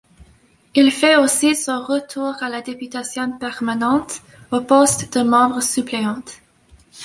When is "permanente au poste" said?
3.37-5.15